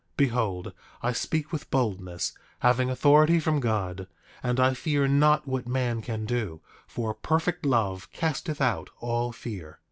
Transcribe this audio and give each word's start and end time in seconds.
Behold, 0.17 0.73
I 1.03 1.11
speak 1.13 1.51
with 1.51 1.69
boldness, 1.69 2.33
having 2.61 2.89
authority 2.89 3.39
from 3.39 3.59
God; 3.59 4.07
and 4.41 4.59
I 4.59 4.73
fear 4.73 5.07
not 5.07 5.47
what 5.47 5.67
man 5.67 6.01
can 6.01 6.25
do; 6.25 6.59
for 6.87 7.13
perfect 7.13 7.67
love 7.67 8.11
casteth 8.11 8.59
out 8.61 8.89
all 8.99 9.31
fear. 9.31 9.77